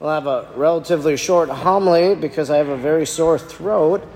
I'll 0.00 0.10
have 0.10 0.28
a 0.28 0.48
relatively 0.54 1.16
short 1.16 1.48
homily 1.48 2.14
because 2.14 2.50
I 2.50 2.58
have 2.58 2.68
a 2.68 2.76
very 2.76 3.04
sore 3.04 3.36
throat. 3.36 4.06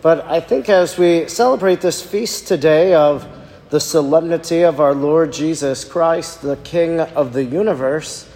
But 0.00 0.24
I 0.26 0.38
think 0.38 0.68
as 0.68 0.96
we 0.96 1.26
celebrate 1.26 1.80
this 1.80 2.00
feast 2.00 2.46
today 2.46 2.94
of 2.94 3.26
the 3.70 3.80
solemnity 3.80 4.62
of 4.62 4.78
our 4.78 4.94
Lord 4.94 5.32
Jesus 5.32 5.84
Christ, 5.84 6.40
the 6.40 6.54
King 6.58 7.00
of 7.00 7.32
the 7.32 7.42
universe, 7.42 8.30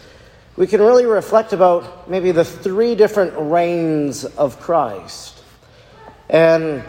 we 0.57 0.67
can 0.67 0.81
really 0.81 1.07
reflect 1.07 1.53
about 1.53 2.11
maybe 2.11 2.33
the 2.33 2.45
three 2.45 2.97
different 2.97 3.33
reigns 3.37 4.25
of 4.25 4.59
Christ. 4.59 5.41
And 6.29 6.83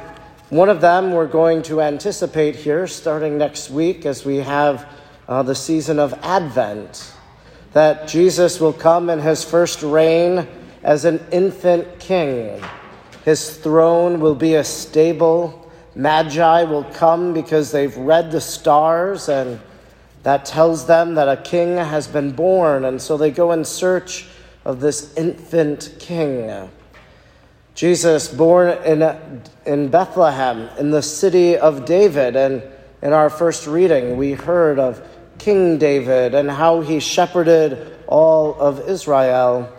one 0.49 0.69
of 0.69 0.81
them 0.81 1.11
we're 1.11 1.27
going 1.27 1.61
to 1.63 1.81
anticipate 1.81 2.55
here 2.55 2.87
starting 2.87 3.37
next 3.37 3.69
week 3.69 4.07
as 4.07 4.25
we 4.25 4.37
have 4.37 4.91
uh, 5.27 5.43
the 5.43 5.53
season 5.53 5.99
of 5.99 6.15
Advent 6.23 7.13
that 7.73 8.07
Jesus 8.07 8.59
will 8.59 8.73
come 8.73 9.09
in 9.09 9.20
his 9.20 9.43
first 9.43 9.81
reign 9.83 10.47
as 10.83 11.05
an 11.05 11.23
infant 11.32 12.00
king. 12.00 12.61
His 13.25 13.57
throne 13.57 14.19
will 14.19 14.36
be 14.36 14.55
a 14.55 14.64
stable. 14.64 15.71
Magi 15.95 16.64
will 16.64 16.86
come 16.86 17.33
because 17.33 17.71
they've 17.71 17.95
read 17.97 18.32
the 18.32 18.42
stars, 18.42 19.29
and 19.29 19.59
that 20.23 20.45
tells 20.45 20.87
them 20.87 21.15
that 21.15 21.28
a 21.28 21.42
king 21.42 21.78
has 21.78 22.07
been 22.07 22.32
born, 22.32 22.86
and 22.86 23.01
so 23.01 23.18
they 23.18 23.32
go 23.32 23.51
in 23.51 23.65
search 23.65 24.28
of 24.65 24.79
this 24.79 25.15
infant 25.15 25.93
king. 26.00 26.70
Jesus, 27.75 28.28
born 28.28 28.78
in, 28.83 29.42
in 29.65 29.89
Bethlehem, 29.89 30.70
in 30.78 30.92
the 30.92 31.01
city 31.01 31.57
of 31.57 31.86
David, 31.86 32.36
and 32.36 32.64
in 33.02 33.14
our 33.14 33.30
first 33.30 33.67
reading, 33.67 34.17
we 34.17 34.33
heard 34.33 34.80
of 34.80 35.02
King 35.39 35.78
David 35.78 36.36
and 36.36 36.52
how 36.52 36.81
he 36.81 37.00
shepherded 37.00 37.98
all 38.08 38.59
of 38.59 38.88
Israel. 38.88 39.73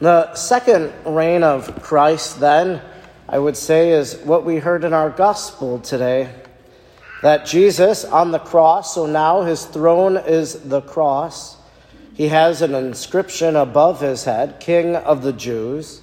The 0.00 0.34
second 0.34 0.92
reign 1.06 1.44
of 1.44 1.80
Christ, 1.82 2.40
then, 2.40 2.82
I 3.28 3.38
would 3.38 3.56
say, 3.56 3.90
is 3.90 4.16
what 4.24 4.44
we 4.44 4.56
heard 4.56 4.82
in 4.82 4.92
our 4.92 5.10
gospel 5.10 5.78
today. 5.78 6.34
That 7.22 7.46
Jesus 7.46 8.04
on 8.04 8.32
the 8.32 8.40
cross, 8.40 8.96
so 8.96 9.06
now 9.06 9.42
his 9.42 9.64
throne 9.64 10.16
is 10.16 10.54
the 10.54 10.80
cross. 10.80 11.56
He 12.14 12.28
has 12.28 12.62
an 12.62 12.74
inscription 12.74 13.54
above 13.54 14.00
his 14.00 14.24
head, 14.24 14.58
King 14.58 14.96
of 14.96 15.22
the 15.22 15.32
Jews. 15.32 16.02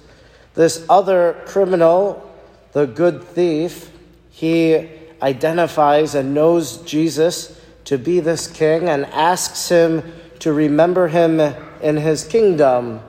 This 0.54 0.84
other 0.88 1.42
criminal, 1.44 2.26
the 2.72 2.86
good 2.86 3.22
thief, 3.22 3.90
he 4.30 4.88
identifies 5.20 6.14
and 6.14 6.32
knows 6.32 6.78
Jesus 6.78 7.59
to 7.84 7.98
be 7.98 8.20
this 8.20 8.46
king 8.46 8.88
and 8.88 9.06
asks 9.06 9.68
him 9.68 10.02
to 10.40 10.52
remember 10.52 11.08
him 11.08 11.40
in 11.82 11.96
his 11.96 12.24
kingdom. 12.24 13.00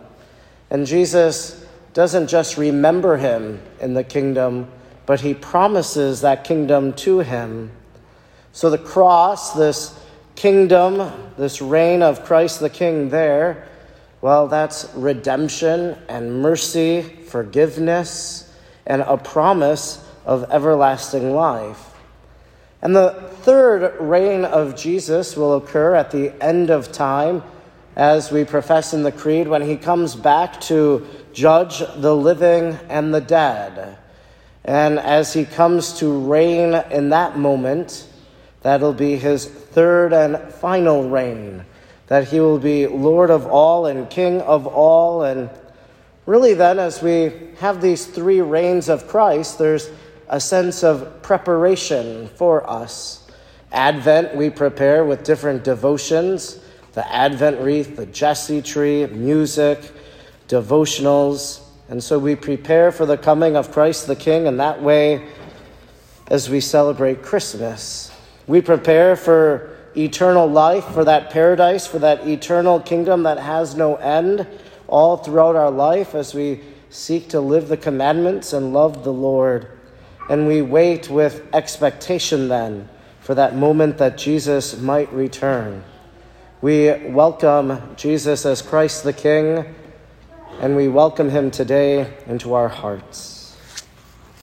And 0.69 0.85
Jesus 0.85 1.65
doesn't 1.93 2.27
just 2.27 2.57
remember 2.57 3.17
him 3.17 3.61
in 3.79 3.93
the 3.93 4.03
kingdom, 4.03 4.69
but 5.05 5.21
he 5.21 5.33
promises 5.33 6.21
that 6.21 6.43
kingdom 6.43 6.93
to 6.93 7.19
him. 7.19 7.71
So 8.53 8.69
the 8.69 8.77
cross, 8.77 9.53
this 9.53 9.97
kingdom, 10.35 11.11
this 11.37 11.61
reign 11.61 12.01
of 12.01 12.23
Christ 12.23 12.59
the 12.59 12.69
King 12.69 13.09
there, 13.09 13.67
well, 14.21 14.47
that's 14.47 14.89
redemption 14.93 15.97
and 16.07 16.41
mercy, 16.41 17.01
forgiveness, 17.01 18.53
and 18.85 19.01
a 19.01 19.17
promise 19.17 20.05
of 20.25 20.51
everlasting 20.51 21.33
life. 21.33 21.90
And 22.81 22.95
the 22.95 23.11
third 23.41 23.99
reign 23.99 24.43
of 24.43 24.75
Jesus 24.75 25.37
will 25.37 25.55
occur 25.55 25.95
at 25.95 26.11
the 26.11 26.33
end 26.43 26.69
of 26.69 26.91
time, 26.91 27.43
as 27.95 28.31
we 28.31 28.43
profess 28.43 28.93
in 28.93 29.03
the 29.03 29.11
Creed, 29.11 29.47
when 29.47 29.61
he 29.61 29.77
comes 29.77 30.15
back 30.15 30.59
to 30.61 31.05
judge 31.33 31.79
the 31.97 32.15
living 32.15 32.77
and 32.89 33.13
the 33.13 33.21
dead. 33.21 33.97
And 34.63 34.99
as 34.99 35.33
he 35.33 35.45
comes 35.45 35.93
to 35.99 36.19
reign 36.19 36.73
in 36.91 37.09
that 37.09 37.37
moment, 37.37 38.07
that'll 38.61 38.93
be 38.93 39.15
his 39.17 39.45
third 39.45 40.13
and 40.13 40.51
final 40.53 41.09
reign. 41.09 41.65
That 42.07 42.27
he 42.27 42.39
will 42.39 42.59
be 42.59 42.87
Lord 42.87 43.29
of 43.29 43.47
all 43.47 43.85
and 43.85 44.09
King 44.09 44.41
of 44.41 44.67
all. 44.67 45.23
And 45.23 45.49
really, 46.25 46.53
then, 46.53 46.77
as 46.79 47.01
we 47.01 47.31
have 47.59 47.81
these 47.81 48.05
three 48.05 48.41
reigns 48.41 48.89
of 48.89 49.07
Christ, 49.07 49.57
there's 49.57 49.89
a 50.31 50.39
sense 50.39 50.81
of 50.81 51.21
preparation 51.21 52.29
for 52.29 52.67
us. 52.67 53.27
Advent, 53.73 54.33
we 54.33 54.49
prepare 54.49 55.05
with 55.05 55.23
different 55.23 55.63
devotions 55.63 56.59
the 56.93 57.13
Advent 57.13 57.61
wreath, 57.61 57.95
the 57.95 58.05
Jesse 58.05 58.61
tree, 58.61 59.05
music, 59.07 59.79
devotionals. 60.49 61.61
And 61.87 62.03
so 62.03 62.19
we 62.19 62.35
prepare 62.35 62.91
for 62.91 63.05
the 63.05 63.17
coming 63.17 63.55
of 63.55 63.71
Christ 63.71 64.07
the 64.07 64.15
King 64.15 64.45
in 64.45 64.57
that 64.57 64.81
way 64.81 65.25
as 66.27 66.49
we 66.49 66.59
celebrate 66.59 67.21
Christmas. 67.21 68.11
We 68.47 68.61
prepare 68.61 69.15
for 69.15 69.77
eternal 69.95 70.47
life, 70.47 70.85
for 70.85 71.05
that 71.05 71.29
paradise, 71.29 71.87
for 71.87 71.99
that 71.99 72.27
eternal 72.27 72.81
kingdom 72.81 73.23
that 73.23 73.39
has 73.39 73.75
no 73.75 73.95
end, 73.95 74.47
all 74.87 75.15
throughout 75.15 75.55
our 75.55 75.71
life 75.71 76.13
as 76.13 76.33
we 76.33 76.61
seek 76.89 77.29
to 77.29 77.39
live 77.39 77.69
the 77.69 77.77
commandments 77.77 78.51
and 78.51 78.73
love 78.73 79.05
the 79.05 79.13
Lord. 79.13 79.69
And 80.31 80.47
we 80.47 80.61
wait 80.61 81.09
with 81.09 81.45
expectation 81.53 82.47
then 82.47 82.87
for 83.19 83.35
that 83.35 83.53
moment 83.53 83.97
that 83.97 84.17
Jesus 84.17 84.79
might 84.79 85.11
return. 85.11 85.83
We 86.61 86.89
welcome 87.09 87.81
Jesus 87.97 88.45
as 88.45 88.61
Christ 88.61 89.03
the 89.03 89.11
King, 89.11 89.65
and 90.61 90.77
we 90.77 90.87
welcome 90.87 91.29
him 91.29 91.51
today 91.51 92.13
into 92.27 92.53
our 92.53 92.69
hearts. 92.69 93.40